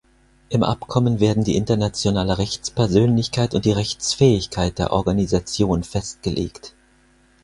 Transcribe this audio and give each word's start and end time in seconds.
Im 0.49 0.63
Abkommen 0.63 1.19
werden 1.19 1.43
die 1.43 1.55
internationale 1.55 2.39
Rechtspersönlichkeit 2.39 3.53
und 3.53 3.65
die 3.65 3.71
Rechtsfähigkeit 3.71 4.79
der 4.79 4.91
Organisation 4.93 5.83
festgelegt. 5.83 6.73